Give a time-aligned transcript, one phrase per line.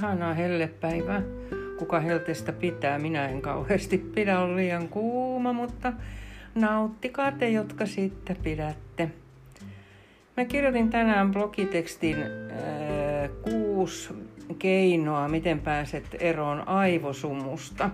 [0.00, 1.22] ihanaa hellepäivää.
[1.78, 2.98] Kuka heltestä pitää?
[2.98, 5.92] Minä en kauheasti pidä, on liian kuuma, mutta
[6.54, 9.10] nauttikaa te, jotka sitten pidätte.
[10.36, 14.14] Mä kirjoitin tänään blogitekstin äh, kuusi
[14.58, 17.90] keinoa, miten pääset eroon aivosumusta.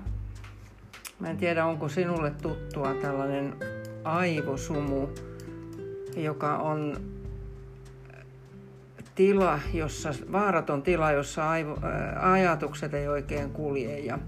[1.20, 3.54] Mä en tiedä, onko sinulle tuttua tällainen
[4.04, 5.08] aivosumu,
[6.16, 6.96] joka on
[9.16, 14.18] tila, jossa, vaaraton tila, jossa aivo, ää, ajatukset ei oikein kulje ja,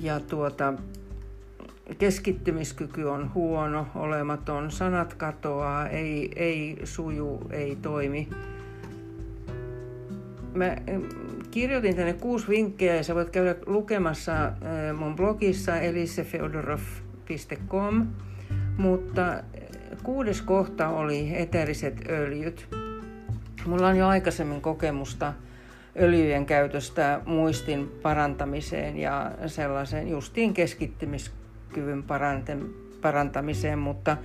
[0.00, 0.74] ja tuota,
[1.98, 8.28] keskittymiskyky on huono, olematon, sanat katoaa, ei, ei suju, ei toimi.
[10.54, 10.76] Mä
[11.50, 14.52] kirjoitin tänne kuusi vinkkiä ja sä voit käydä lukemassa
[14.98, 18.06] mun blogissa elisefeodorov.com,
[18.76, 19.42] mutta
[20.02, 22.79] kuudes kohta oli eteriset öljyt.
[23.66, 25.32] Mulla on jo aikaisemmin kokemusta
[26.00, 32.04] öljyjen käytöstä muistin parantamiseen ja sellaisen justiin keskittymiskyvyn
[33.00, 34.16] parantamiseen, mutta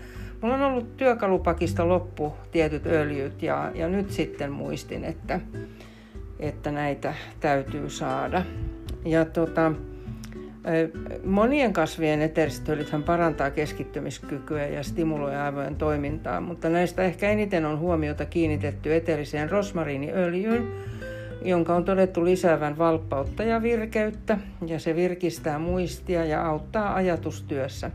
[0.41, 5.39] mulla on ollut työkalupakista loppu tietyt öljyt ja, ja nyt sitten muistin, että,
[6.39, 8.45] että näitä täytyy saada.
[9.05, 9.71] Ja tota,
[11.23, 18.25] Monien kasvien eteristöölythän parantaa keskittymiskykyä ja stimuloi aivojen toimintaa, mutta näistä ehkä eniten on huomiota
[18.25, 20.67] kiinnitetty eteriseen rosmariiniöljyyn,
[21.41, 27.91] jonka on todettu lisäävän valppautta ja virkeyttä, ja se virkistää muistia ja auttaa ajatustyössä.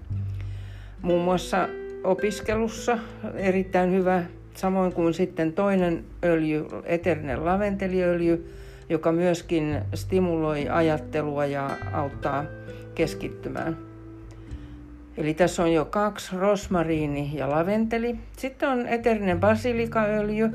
[1.02, 1.68] Muun muassa
[2.04, 2.98] opiskelussa
[3.34, 4.22] erittäin hyvä,
[4.54, 8.54] samoin kuin sitten toinen öljy, eterinen laventeliöljy,
[8.90, 12.44] joka myöskin stimuloi ajattelua ja auttaa
[12.94, 13.76] keskittymään.
[15.16, 18.16] Eli tässä on jo kaksi, rosmariini ja laventeli.
[18.36, 20.50] Sitten on eterinen basilikaöljy.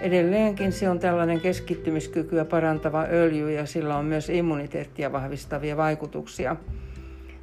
[0.00, 6.56] Edelleenkin se on tällainen keskittymiskykyä parantava öljy ja sillä on myös immuniteettia vahvistavia vaikutuksia.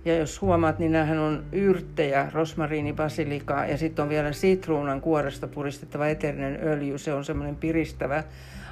[0.06, 5.48] Ja jos huomaat, niin nämähän on yrttejä, rosmariini, basilika ja sitten on vielä sitruunan kuoresta
[5.48, 6.98] puristettava eterinen öljy.
[6.98, 8.24] Se on semmoinen piristävä,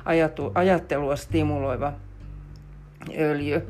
[0.05, 1.93] ajatu, ajattelua stimuloiva
[3.17, 3.61] öljy.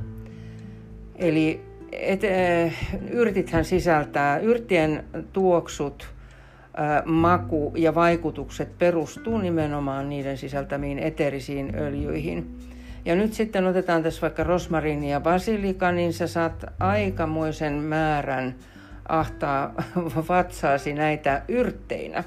[1.15, 1.61] Eli
[1.91, 2.73] et, äh,
[3.11, 5.03] yrtithän sisältää, yrttien
[5.33, 6.07] tuoksut,
[6.79, 12.59] äh, maku ja vaikutukset perustuu nimenomaan niiden sisältämiin eterisiin öljyihin.
[13.09, 18.55] Ja nyt sitten otetaan tässä vaikka rosmariini ja basilika, niin sä saat aikamoisen määrän
[19.07, 19.73] ahtaa
[20.29, 22.23] vatsaasi näitä yrtteinä.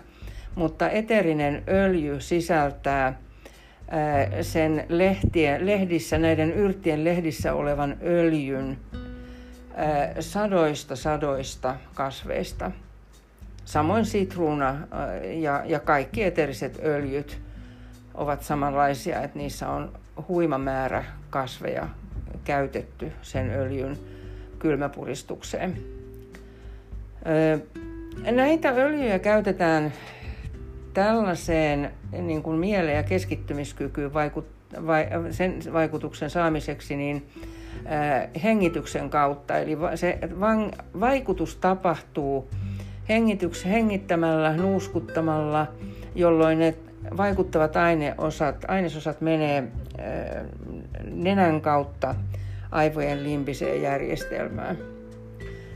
[0.54, 3.18] Mutta eterinen öljy sisältää
[4.40, 8.78] sen lehtien, lehdissä, näiden yrttien lehdissä olevan öljyn
[10.20, 12.70] sadoista sadoista kasveista.
[13.64, 14.76] Samoin sitruuna
[15.40, 17.40] ja, ja kaikki eteriset öljyt
[18.14, 21.88] ovat samanlaisia, että niissä on huima määrä kasveja
[22.44, 23.98] käytetty sen öljyn
[24.58, 25.76] kylmäpuristukseen.
[28.30, 29.92] Näitä öljyjä käytetään
[30.94, 34.46] tällaiseen niin kuin mieleen ja keskittymiskykyyn vaikut,
[34.86, 37.26] vai, sen vaikutuksen saamiseksi niin
[38.42, 39.58] hengityksen kautta.
[39.58, 40.18] Eli se
[41.00, 42.48] vaikutus tapahtuu
[43.08, 45.66] hengityksen hengittämällä, nuuskuttamalla,
[46.14, 46.74] jolloin ne
[47.16, 49.68] vaikuttavat aineosat, ainesosat menee
[51.10, 52.14] nenän kautta
[52.70, 54.78] aivojen limbiseen järjestelmään.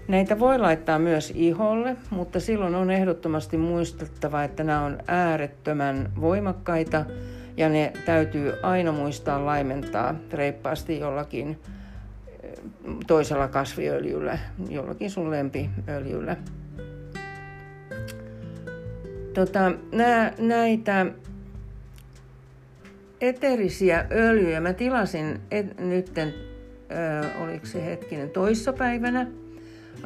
[0.08, 7.04] Näitä voi laittaa myös iholle, mutta silloin on ehdottomasti muistettava, että nämä on äärettömän voimakkaita
[7.56, 11.58] ja ne täytyy aina muistaa laimentaa reippaasti jollakin
[13.06, 14.38] toisella kasviöljyllä,
[14.68, 16.36] jollakin sun lempiöljyllä.
[19.36, 21.06] Tota, nää, näitä
[23.20, 29.26] eterisiä öljyjä mä tilasin et, nytten, ö, oliko se hetkinen, toissapäivänä–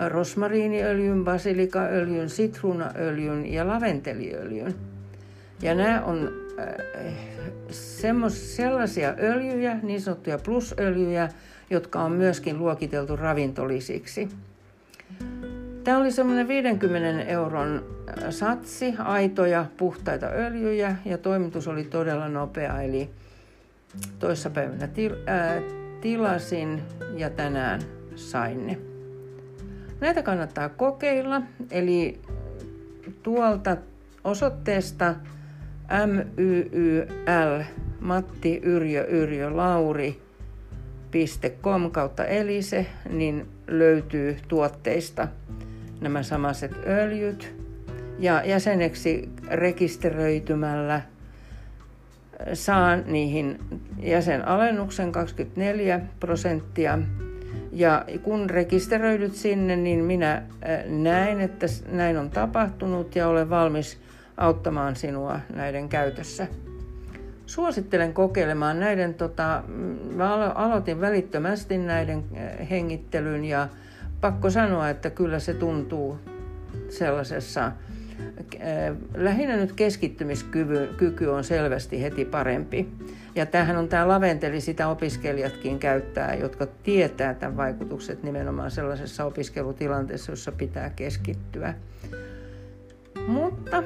[0.09, 4.75] rosmariiniöljyn, basilikaöljyn, sitruunaöljyn ja laventeliöljyn.
[5.63, 6.75] Ja nämä on äh,
[7.71, 11.29] semmos, sellaisia öljyjä, niin sanottuja plusöljyjä,
[11.71, 14.29] jotka on myöskin luokiteltu ravintolisiksi.
[15.85, 22.83] Tämä oli semmoinen 50 euron äh, satsi, aitoja, puhtaita öljyjä ja toimitus oli todella nopea.
[22.83, 23.11] Eli
[24.19, 25.63] toissapäivänä til, äh,
[26.01, 26.83] tilasin
[27.17, 27.81] ja tänään
[28.15, 28.79] sain ne.
[30.01, 32.21] Näitä kannattaa kokeilla, eli
[33.23, 33.77] tuolta
[34.25, 35.15] osoitteesta
[36.07, 37.65] myyl
[38.01, 40.21] Matti Yrjö Yrjö Lauri
[41.63, 45.29] .com kautta Elise, niin löytyy tuotteista
[46.01, 47.55] nämä samaset öljyt.
[48.19, 51.01] Ja jäseneksi rekisteröitymällä
[52.53, 53.59] saan niihin
[53.99, 56.99] jäsenalennuksen 24 prosenttia.
[57.73, 60.43] Ja kun rekisteröidyt sinne, niin minä
[60.87, 63.99] näen, että näin on tapahtunut ja olen valmis
[64.37, 66.47] auttamaan sinua näiden käytössä.
[67.47, 69.63] Suosittelen kokeilemaan näiden, tota,
[70.17, 72.25] mä aloitin välittömästi näiden
[72.71, 73.69] hengittelyn ja
[74.21, 76.19] pakko sanoa, että kyllä se tuntuu
[76.89, 77.73] sellaisessa
[78.55, 82.89] Äh, lähinnä nyt keskittymiskyky on selvästi heti parempi.
[83.35, 90.33] Ja tämähän on tämä laventeli, sitä opiskelijatkin käyttää, jotka tietää tämän vaikutukset nimenomaan sellaisessa opiskelutilanteessa,
[90.33, 91.75] jossa pitää keskittyä.
[93.27, 93.83] Mutta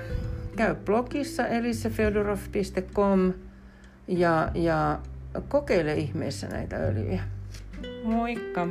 [0.56, 3.32] käy blogissa elisefedorov.com
[4.08, 4.98] ja, ja
[5.48, 7.22] kokeile ihmeessä näitä öljyjä.
[8.04, 8.68] Moikka!